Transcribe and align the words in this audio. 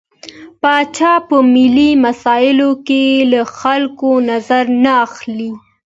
پاچا 0.61 1.13
په 1.27 1.37
ملي 1.53 1.89
مسايلو 2.05 2.69
کې 2.87 3.03
له 3.31 3.41
خلکو 3.57 4.09
نظر 4.29 4.63
نه 4.83 4.91
اخلي. 5.05 5.51